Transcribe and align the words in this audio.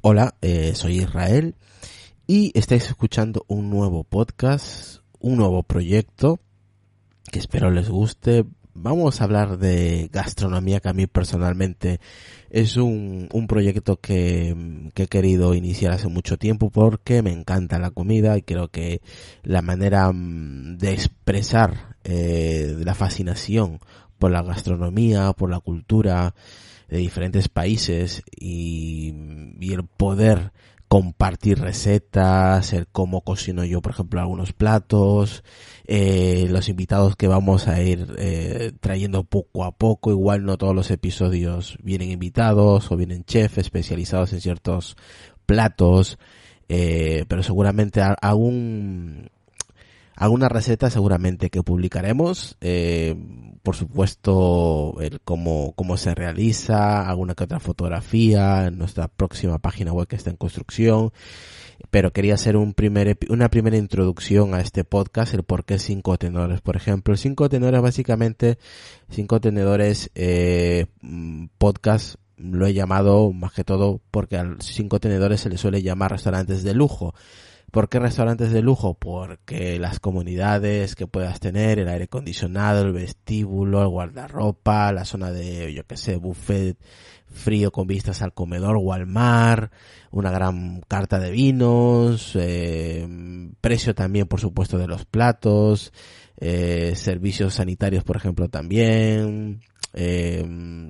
Hola, 0.00 0.36
eh, 0.42 0.76
soy 0.76 0.98
Israel 0.98 1.56
y 2.24 2.52
estáis 2.56 2.86
escuchando 2.86 3.44
un 3.48 3.68
nuevo 3.68 4.04
podcast, 4.04 5.00
un 5.18 5.36
nuevo 5.36 5.64
proyecto 5.64 6.38
que 7.32 7.40
espero 7.40 7.72
les 7.72 7.88
guste. 7.88 8.44
Vamos 8.74 9.20
a 9.20 9.24
hablar 9.24 9.58
de 9.58 10.08
gastronomía 10.12 10.78
que 10.78 10.88
a 10.88 10.92
mí 10.92 11.08
personalmente 11.08 11.98
es 12.48 12.76
un, 12.76 13.28
un 13.32 13.48
proyecto 13.48 13.96
que, 13.96 14.88
que, 14.94 15.02
he 15.02 15.08
querido 15.08 15.54
iniciar 15.54 15.90
hace 15.90 16.06
mucho 16.06 16.36
tiempo 16.36 16.70
porque 16.70 17.20
me 17.20 17.32
encanta 17.32 17.80
la 17.80 17.90
comida 17.90 18.38
y 18.38 18.42
creo 18.42 18.68
que 18.68 19.02
la 19.42 19.62
manera 19.62 20.12
mm, 20.12 20.78
de 20.78 20.92
expresar 20.92 21.96
eh, 22.04 22.76
la 22.84 22.94
fascinación 22.94 23.80
por 24.16 24.30
la 24.30 24.42
gastronomía, 24.42 25.32
por 25.32 25.50
la 25.50 25.58
cultura 25.58 26.36
de 26.88 26.98
diferentes 26.98 27.48
países 27.48 28.22
y, 28.34 29.14
el 29.60 29.84
poder 29.84 30.52
compartir 30.88 31.58
recetas, 31.58 32.72
el 32.72 32.86
cómo 32.86 33.20
cocino 33.20 33.62
yo, 33.64 33.82
por 33.82 33.92
ejemplo, 33.92 34.20
algunos 34.20 34.54
platos, 34.54 35.44
eh, 35.86 36.46
los 36.48 36.70
invitados 36.70 37.14
que 37.14 37.28
vamos 37.28 37.68
a 37.68 37.82
ir 37.82 38.14
eh, 38.16 38.72
trayendo 38.80 39.24
poco 39.24 39.64
a 39.64 39.72
poco. 39.72 40.10
Igual 40.10 40.44
no 40.44 40.56
todos 40.56 40.74
los 40.74 40.90
episodios 40.90 41.76
vienen 41.82 42.10
invitados 42.10 42.90
o 42.90 42.96
vienen 42.96 43.24
chefs 43.24 43.58
especializados 43.58 44.32
en 44.32 44.40
ciertos 44.40 44.96
platos, 45.44 46.18
eh, 46.70 47.26
pero 47.28 47.42
seguramente 47.42 48.00
algún 48.00 49.30
alguna 50.18 50.48
receta 50.48 50.90
seguramente 50.90 51.48
que 51.48 51.62
publicaremos. 51.62 52.56
Eh, 52.60 53.14
por 53.62 53.76
supuesto, 53.76 54.96
el 55.00 55.20
cómo, 55.20 55.72
cómo 55.76 55.96
se 55.96 56.14
realiza, 56.14 57.08
alguna 57.08 57.34
que 57.34 57.44
otra 57.44 57.60
fotografía 57.60 58.70
nuestra 58.70 59.08
próxima 59.08 59.58
página 59.58 59.92
web 59.92 60.08
que 60.08 60.16
está 60.16 60.30
en 60.30 60.36
construcción. 60.36 61.12
Pero 61.90 62.12
quería 62.12 62.34
hacer 62.34 62.56
un 62.56 62.74
primer, 62.74 63.16
una 63.28 63.48
primera 63.48 63.76
introducción 63.76 64.52
a 64.54 64.60
este 64.60 64.82
podcast, 64.82 65.34
el 65.34 65.44
por 65.44 65.64
qué 65.64 65.78
cinco 65.78 66.18
tenedores, 66.18 66.60
por 66.60 66.74
ejemplo. 66.74 67.16
Cinco 67.16 67.48
tenedores, 67.48 67.80
básicamente, 67.80 68.58
cinco 69.08 69.40
tenedores, 69.40 70.10
eh, 70.16 70.86
podcast 71.58 72.16
lo 72.36 72.66
he 72.66 72.72
llamado 72.72 73.32
más 73.32 73.52
que 73.52 73.64
todo 73.64 74.00
porque 74.10 74.36
a 74.36 74.56
cinco 74.60 75.00
tenedores 75.00 75.40
se 75.40 75.50
le 75.50 75.58
suele 75.58 75.82
llamar 75.82 76.12
restaurantes 76.12 76.64
de 76.64 76.74
lujo. 76.74 77.14
¿Por 77.70 77.90
qué 77.90 77.98
restaurantes 77.98 78.50
de 78.50 78.62
lujo? 78.62 78.94
Porque 78.94 79.78
las 79.78 80.00
comunidades 80.00 80.94
que 80.94 81.06
puedas 81.06 81.38
tener, 81.38 81.78
el 81.78 81.88
aire 81.88 82.04
acondicionado, 82.04 82.82
el 82.82 82.92
vestíbulo, 82.92 83.82
el 83.82 83.88
guardarropa, 83.88 84.90
la 84.92 85.04
zona 85.04 85.30
de, 85.30 85.72
yo 85.74 85.84
que 85.84 85.98
sé, 85.98 86.16
buffet 86.16 86.78
frío 87.30 87.70
con 87.70 87.86
vistas 87.86 88.22
al 88.22 88.32
comedor 88.32 88.78
o 88.80 88.92
al 88.92 89.06
mar, 89.06 89.70
una 90.10 90.30
gran 90.30 90.80
carta 90.88 91.18
de 91.18 91.30
vinos, 91.30 92.32
eh, 92.36 93.06
precio 93.60 93.94
también 93.94 94.26
por 94.26 94.40
supuesto 94.40 94.78
de 94.78 94.86
los 94.86 95.04
platos, 95.04 95.92
eh, 96.38 96.94
servicios 96.96 97.54
sanitarios 97.54 98.02
por 98.02 98.16
ejemplo 98.16 98.48
también, 98.48 99.60
eh, 99.92 100.42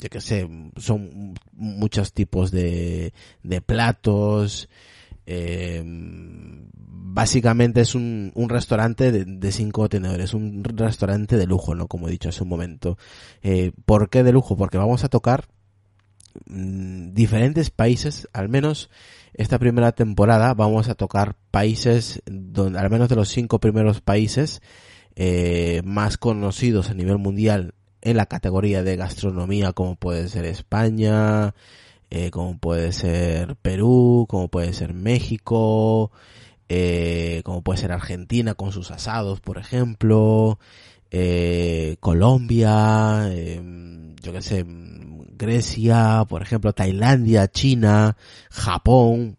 yo 0.00 0.08
que 0.08 0.20
sé, 0.20 0.48
son 0.76 1.34
muchos 1.52 2.12
tipos 2.12 2.50
de, 2.50 3.12
de 3.42 3.60
platos, 3.60 4.68
eh, 5.26 5.82
básicamente 7.12 7.82
es 7.82 7.94
un, 7.94 8.32
un 8.34 8.48
restaurante 8.48 9.12
de, 9.12 9.52
cinco 9.52 9.88
tenedores, 9.88 10.32
un 10.32 10.64
restaurante 10.64 11.36
de 11.36 11.46
lujo, 11.46 11.74
¿no? 11.74 11.86
Como 11.86 12.08
he 12.08 12.10
dicho 12.10 12.30
hace 12.30 12.42
un 12.42 12.48
momento. 12.48 12.96
Eh, 13.42 13.72
¿Por 13.84 14.08
qué 14.08 14.22
de 14.22 14.32
lujo? 14.32 14.56
Porque 14.56 14.78
vamos 14.78 15.04
a 15.04 15.08
tocar 15.08 15.46
mmm, 16.46 17.12
diferentes 17.12 17.70
países, 17.70 18.28
al 18.32 18.48
menos 18.48 18.90
esta 19.34 19.58
primera 19.58 19.92
temporada 19.92 20.54
vamos 20.54 20.88
a 20.88 20.94
tocar 20.94 21.36
países, 21.50 22.22
donde, 22.26 22.78
al 22.78 22.90
menos 22.90 23.08
de 23.08 23.16
los 23.16 23.28
cinco 23.28 23.60
primeros 23.60 24.00
países 24.00 24.62
eh, 25.14 25.82
más 25.84 26.16
conocidos 26.16 26.90
a 26.90 26.94
nivel 26.94 27.18
mundial 27.18 27.74
en 28.00 28.16
la 28.16 28.26
categoría 28.26 28.82
de 28.82 28.96
gastronomía, 28.96 29.72
como 29.72 29.96
puede 29.96 30.28
ser 30.28 30.44
España, 30.46 31.54
eh, 32.14 32.30
como 32.30 32.58
puede 32.58 32.92
ser 32.92 33.56
Perú, 33.56 34.26
como 34.28 34.48
puede 34.48 34.74
ser 34.74 34.92
México, 34.92 36.12
eh, 36.68 37.40
como 37.42 37.62
puede 37.62 37.80
ser 37.80 37.90
Argentina 37.90 38.52
con 38.54 38.70
sus 38.70 38.90
asados, 38.90 39.40
por 39.40 39.56
ejemplo, 39.56 40.58
eh, 41.10 41.96
Colombia, 42.00 43.30
eh, 43.30 44.14
yo 44.22 44.30
qué 44.30 44.42
sé, 44.42 44.62
Grecia, 44.66 46.26
por 46.28 46.42
ejemplo, 46.42 46.74
Tailandia, 46.74 47.48
China, 47.48 48.18
Japón, 48.50 49.38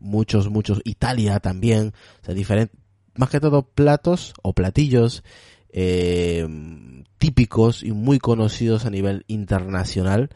muchos, 0.00 0.50
muchos, 0.50 0.82
Italia 0.84 1.40
también, 1.40 1.94
o 2.20 2.26
sea, 2.26 2.34
diferentes, 2.34 2.78
más 3.14 3.30
que 3.30 3.40
todo 3.40 3.62
platos 3.62 4.34
o 4.42 4.52
platillos 4.52 5.24
eh, 5.70 6.46
típicos 7.16 7.82
y 7.82 7.92
muy 7.92 8.18
conocidos 8.18 8.84
a 8.84 8.90
nivel 8.90 9.24
internacional 9.28 10.28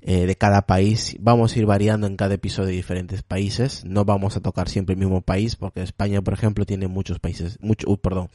eh, 0.00 0.26
de 0.26 0.36
cada 0.36 0.62
país. 0.62 1.16
Vamos 1.20 1.54
a 1.54 1.58
ir 1.58 1.66
variando 1.66 2.06
en 2.06 2.16
cada 2.16 2.34
episodio 2.34 2.68
de 2.68 2.74
diferentes 2.74 3.22
países. 3.22 3.84
No 3.84 4.04
vamos 4.04 4.36
a 4.36 4.40
tocar 4.40 4.68
siempre 4.68 4.94
el 4.94 4.98
mismo 4.98 5.22
país 5.22 5.56
porque 5.56 5.82
España, 5.82 6.22
por 6.22 6.34
ejemplo, 6.34 6.64
tiene 6.64 6.88
muchos 6.88 7.18
países, 7.18 7.58
mucho, 7.60 7.90
uh, 7.90 7.98
perdón, 7.98 8.30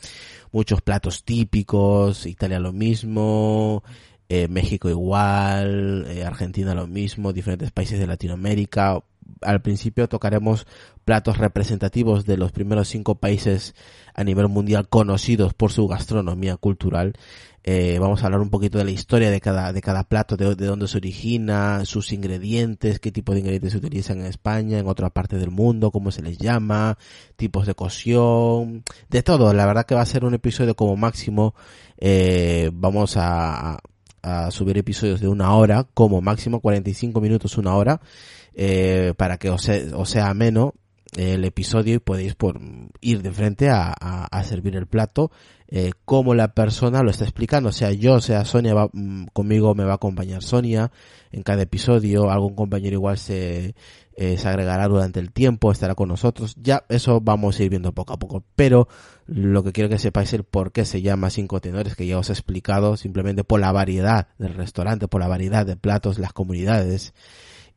muchos 0.51 0.81
platos 0.81 1.23
típicos. 1.23 2.25
Italia 2.25 2.59
lo 2.59 2.73
mismo. 2.73 3.83
Eh, 4.29 4.47
México 4.47 4.89
igual, 4.89 6.05
eh, 6.07 6.23
Argentina 6.23 6.73
lo 6.73 6.87
mismo, 6.87 7.33
diferentes 7.33 7.71
países 7.71 7.99
de 7.99 8.07
Latinoamérica. 8.07 9.03
Al 9.41 9.61
principio 9.61 10.07
tocaremos 10.07 10.65
platos 11.05 11.37
representativos 11.37 12.25
de 12.25 12.37
los 12.37 12.51
primeros 12.51 12.87
cinco 12.87 13.15
países 13.15 13.75
a 14.13 14.23
nivel 14.23 14.47
mundial 14.47 14.87
conocidos 14.87 15.53
por 15.53 15.71
su 15.71 15.87
gastronomía 15.87 16.57
cultural. 16.57 17.13
Eh, 17.65 17.97
vamos 17.97 18.21
a 18.21 18.25
hablar 18.25 18.41
un 18.41 18.49
poquito 18.49 18.77
de 18.77 18.83
la 18.83 18.91
historia 18.91 19.31
de 19.31 19.39
cada, 19.39 19.71
de 19.71 19.81
cada 19.81 20.03
plato, 20.03 20.35
de, 20.35 20.53
de, 20.55 20.65
dónde 20.65 20.87
se 20.89 20.97
origina, 20.97 21.85
sus 21.85 22.11
ingredientes, 22.11 22.99
qué 22.99 23.09
tipo 23.09 23.31
de 23.33 23.39
ingredientes 23.39 23.71
se 23.71 23.77
utilizan 23.77 24.19
en 24.19 24.25
España, 24.25 24.79
en 24.79 24.87
otra 24.87 25.09
parte 25.09 25.37
del 25.37 25.49
mundo, 25.49 25.89
cómo 25.91 26.11
se 26.11 26.21
les 26.21 26.37
llama, 26.37 26.97
tipos 27.37 27.65
de 27.65 27.73
cocción, 27.73 28.83
de 29.09 29.23
todo. 29.23 29.53
La 29.53 29.65
verdad 29.65 29.85
que 29.85 29.95
va 29.95 30.01
a 30.01 30.05
ser 30.05 30.25
un 30.25 30.33
episodio 30.33 30.75
como 30.75 30.97
máximo, 30.97 31.55
eh, 31.97 32.69
vamos 32.73 33.15
a, 33.15 33.79
a 34.23 34.49
subir 34.51 34.77
episodios 34.77 35.21
de 35.21 35.27
una 35.27 35.53
hora, 35.53 35.85
como 35.93 36.21
máximo 36.21 36.61
45 36.61 37.21
minutos, 37.21 37.57
una 37.57 37.75
hora, 37.75 38.01
eh, 38.55 39.13
para 39.17 39.37
que 39.37 39.49
os, 39.49 39.61
sea, 39.61 39.95
os 39.95 40.09
sea 40.09 40.29
ameno 40.29 40.73
el 41.17 41.45
episodio 41.45 41.95
y 41.95 41.99
podéis 41.99 42.35
por 42.35 42.59
ir 43.01 43.21
de 43.21 43.31
frente 43.31 43.69
a, 43.69 43.93
a, 43.99 44.25
a 44.25 44.43
servir 44.43 44.75
el 44.75 44.87
plato 44.87 45.31
eh, 45.75 45.91
como 46.05 46.35
la 46.35 46.53
persona 46.53 47.01
lo 47.01 47.09
está 47.09 47.23
explicando, 47.23 47.71
sea 47.71 47.91
yo, 47.91 48.21
sea 48.21 48.45
Sonia, 48.45 48.75
va, 48.75 48.89
mm, 48.93 49.25
conmigo 49.33 49.73
me 49.73 49.83
va 49.83 49.93
a 49.93 49.95
acompañar 49.95 50.43
Sonia 50.43 50.91
en 51.31 51.41
cada 51.41 51.63
episodio, 51.63 52.29
algún 52.29 52.53
compañero 52.53 52.93
igual 52.93 53.17
se, 53.17 53.73
eh, 54.15 54.37
se 54.37 54.47
agregará 54.47 54.87
durante 54.87 55.19
el 55.19 55.31
tiempo, 55.31 55.71
estará 55.71 55.95
con 55.95 56.09
nosotros, 56.09 56.55
ya 56.61 56.85
eso 56.89 57.21
vamos 57.21 57.59
a 57.59 57.63
ir 57.63 57.71
viendo 57.71 57.91
poco 57.91 58.13
a 58.13 58.19
poco, 58.19 58.43
pero 58.55 58.87
lo 59.25 59.63
que 59.63 59.71
quiero 59.71 59.89
que 59.89 59.97
sepáis 59.97 60.29
es 60.29 60.33
el 60.35 60.43
por 60.43 60.71
qué 60.71 60.85
se 60.85 61.01
llama 61.01 61.31
cinco 61.31 61.59
tenores, 61.59 61.95
que 61.95 62.05
ya 62.05 62.19
os 62.19 62.29
he 62.29 62.33
explicado, 62.33 62.95
simplemente 62.95 63.43
por 63.43 63.59
la 63.59 63.71
variedad 63.71 64.27
del 64.37 64.53
restaurante, 64.53 65.07
por 65.07 65.21
la 65.21 65.27
variedad 65.27 65.65
de 65.65 65.75
platos, 65.75 66.19
las 66.19 66.33
comunidades, 66.33 67.15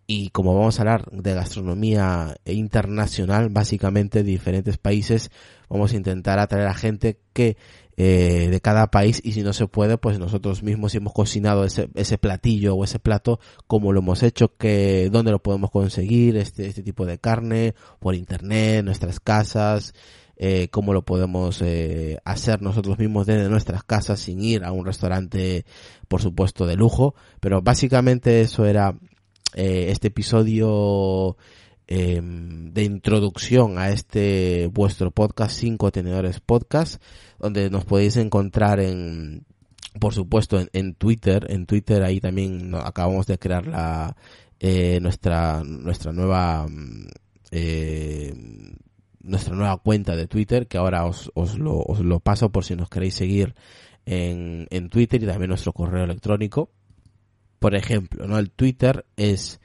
y 0.07 0.31
como 0.31 0.55
vamos 0.55 0.79
a 0.79 0.83
hablar 0.83 1.11
de 1.11 1.35
gastronomía 1.35 2.37
internacional, 2.45 3.49
básicamente 3.49 4.23
de 4.23 4.31
diferentes 4.31 4.79
países, 4.79 5.31
vamos 5.69 5.93
a 5.93 5.97
intentar 5.97 6.39
atraer 6.39 6.69
a 6.69 6.75
gente 6.75 7.19
que 7.33 7.57
eh, 7.99 8.49
de 8.51 8.61
cada 8.61 8.91
país 8.91 9.23
y 9.25 9.33
si 9.33 9.43
no 9.43 9.53
se 9.53 9.67
puede, 9.69 9.97
pues 9.97 10.19
nosotros 10.19 10.63
mismos 10.63 10.95
hemos 10.95 11.15
cocinado 11.15 11.65
ese, 11.65 11.89
ese 11.95 12.19
platillo 12.19 12.75
o 12.75 12.85
ese 12.85 12.99
plato, 12.99 13.41
como 13.67 13.93
lo 13.93 14.01
hemos 14.01 14.23
hecho, 14.23 14.55
que 14.57 15.09
dónde 15.11 15.33
lo 15.33 15.43
podemos 15.43 15.71
conseguir, 15.71 16.37
este, 16.37 16.67
este 16.67 16.83
tipo 16.83 17.07
de 17.07 17.19
carne, 17.19 17.75
por 17.99 18.15
internet, 18.15 18.85
nuestras 18.85 19.19
casas, 19.19 19.95
eh, 20.37 20.69
cómo 20.71 20.93
lo 20.93 21.07
podemos 21.07 21.63
eh, 21.63 22.19
hacer 22.25 22.61
nosotros 22.61 22.99
mismos 22.99 23.27
desde 23.27 23.49
nuestras 23.49 23.83
casas 23.83 24.21
sin 24.21 24.43
ir 24.43 24.65
a 24.65 24.73
un 24.73 24.85
restaurante, 24.85 25.65
por 26.07 26.21
supuesto, 26.21 26.67
de 26.67 26.77
lujo, 26.77 27.15
pero 27.41 27.63
básicamente 27.63 28.43
eso 28.43 28.67
era 28.67 28.95
eh, 29.55 29.87
este 29.91 30.09
episodio 30.09 31.37
eh, 31.89 32.21
de 32.21 32.83
introducción 32.83 33.79
a 33.79 33.91
este 33.91 34.69
vuestro 34.73 35.13
podcast, 35.13 35.57
Cinco 35.57 35.93
Tenedores 35.93 36.41
Podcast, 36.41 37.01
donde 37.39 37.71
nos 37.71 37.85
podéis 37.85 38.17
encontrar 38.17 38.81
en, 38.81 39.47
por 40.01 40.13
supuesto, 40.13 40.59
en, 40.73 40.95
Twitter. 40.95 41.47
En 41.49 41.67
Twitter 41.67 42.03
ahí 42.03 42.21
también 42.21 42.75
acabamos 42.75 43.27
de 43.29 43.39
crear 43.39 43.69
la, 43.69 44.17
eh, 44.59 44.99
nuestra, 45.01 45.63
nuestra 45.63 46.13
nueva, 46.13 46.67
eh, 47.53 48.35
nuestra 49.21 49.55
nueva 49.55 49.77
cuenta 49.77 50.17
de 50.17 50.27
Twitter, 50.27 50.67
que 50.67 50.79
ahora 50.79 51.05
os, 51.05 51.31
os, 51.35 51.57
lo, 51.57 51.79
os 51.79 52.01
lo 52.01 52.19
paso 52.19 52.51
por 52.51 52.65
si 52.65 52.75
nos 52.75 52.89
queréis 52.89 53.15
seguir 53.15 53.55
en, 54.07 54.67
en 54.71 54.89
Twitter 54.89 55.23
y 55.23 55.27
también 55.27 55.51
nuestro 55.51 55.73
correo 55.73 56.03
electrónico 56.03 56.71
por 57.59 57.75
ejemplo, 57.75 58.27
¿no? 58.27 58.39
El 58.39 58.51
Twitter 58.51 59.07
es 59.17 59.61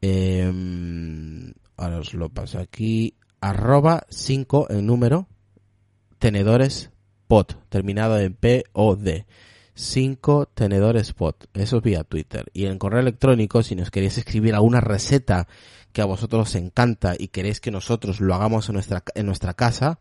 eh, 0.00 0.52
ahora 1.76 1.98
os 1.98 2.14
lo 2.14 2.28
paso 2.28 2.58
aquí, 2.58 3.14
arroba 3.40 4.06
5 4.08 4.68
en 4.70 4.86
número, 4.86 5.28
tenedores 6.18 6.90
pod, 7.26 7.46
terminado 7.68 8.18
en 8.18 8.34
P 8.34 8.64
o 8.72 8.96
D. 8.96 9.26
5 9.74 10.46
tenedores 10.54 11.12
pot, 11.12 11.48
eso 11.52 11.78
es 11.78 11.82
vía 11.82 12.04
Twitter. 12.04 12.46
Y 12.54 12.64
en 12.66 12.78
correo 12.78 13.00
electrónico, 13.00 13.62
si 13.62 13.76
nos 13.76 13.90
queréis 13.90 14.16
escribir 14.16 14.54
alguna 14.54 14.80
receta 14.80 15.48
que 15.92 16.00
a 16.00 16.06
vosotros 16.06 16.48
os 16.48 16.54
encanta 16.54 17.14
y 17.18 17.28
queréis 17.28 17.60
que 17.60 17.70
nosotros 17.70 18.20
lo 18.20 18.34
hagamos 18.34 18.68
en 18.68 18.74
nuestra, 18.74 19.02
en 19.14 19.26
nuestra 19.26 19.54
casa 19.54 19.98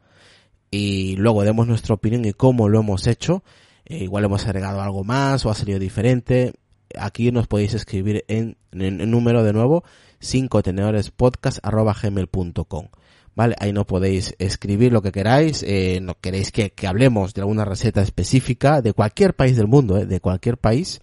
y 0.71 1.15
luego 1.17 1.43
demos 1.43 1.67
nuestra 1.67 1.95
opinión 1.95 2.25
y 2.25 2.33
cómo 2.33 2.69
lo 2.69 2.79
hemos 2.79 3.07
hecho, 3.07 3.43
eh, 3.85 4.03
igual 4.03 4.25
hemos 4.25 4.45
agregado 4.45 4.81
algo 4.81 5.03
más 5.03 5.45
o 5.45 5.49
ha 5.49 5.55
salido 5.55 5.79
diferente, 5.79 6.53
aquí 6.97 7.31
nos 7.31 7.47
podéis 7.47 7.73
escribir 7.73 8.25
en, 8.27 8.57
el 8.71 9.09
número 9.09 9.43
de 9.43 9.53
nuevo 9.53 9.83
5 10.19 10.63
tenedores 10.63 11.11
podcast 11.11 11.59
arroba 11.63 11.95
gmail.com. 12.01 12.87
¿vale? 13.35 13.55
Ahí 13.59 13.73
no 13.73 13.85
podéis 13.85 14.35
escribir 14.39 14.93
lo 14.93 15.01
que 15.01 15.11
queráis, 15.11 15.63
eh, 15.63 15.99
no 16.01 16.15
queréis 16.19 16.51
que, 16.51 16.71
hablemos 16.87 17.33
de 17.33 17.41
alguna 17.41 17.65
receta 17.65 18.01
específica 18.01 18.81
de 18.81 18.93
cualquier 18.93 19.35
país 19.35 19.57
del 19.57 19.67
mundo, 19.67 19.97
¿eh? 19.97 20.05
de 20.05 20.19
cualquier 20.19 20.57
país. 20.57 21.01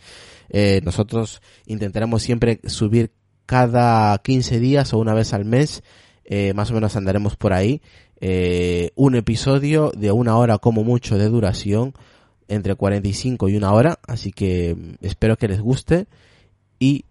Eh, 0.49 0.81
nosotros 0.85 1.41
intentaremos 1.67 2.23
siempre 2.23 2.61
subir 2.67 3.13
cada 3.47 4.17
15 4.19 4.61
días 4.61 4.93
o 4.93 4.99
una 4.99 5.15
vez 5.15 5.33
al 5.33 5.45
mes, 5.45 5.83
eh, 6.25 6.53
más 6.55 6.71
o 6.71 6.75
menos 6.75 6.97
andaremos 6.97 7.37
por 7.37 7.53
ahí, 7.53 7.83
eh, 8.21 8.93
un 8.95 9.17
episodio 9.17 9.93
de 9.97 10.13
una 10.13 10.37
hora 10.37 10.59
como 10.59 10.85
mucho 10.85 11.19
de 11.19 11.29
duración, 11.29 11.95
entre 12.55 12.75
45 12.75 13.49
y 13.49 13.57
una 13.57 13.73
hora, 13.73 13.99
así 14.07 14.33
que 14.33 14.97
espero 15.01 15.37
que 15.37 15.49
les 15.49 15.61
guste 15.61 16.07
y 16.79 17.05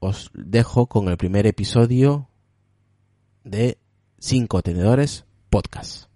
os 0.00 0.30
dejo 0.34 0.86
con 0.86 1.08
el 1.08 1.16
primer 1.16 1.46
episodio 1.46 2.28
de 3.44 3.78
5 4.18 4.62
Tenedores 4.62 5.24
Podcast. 5.50 6.11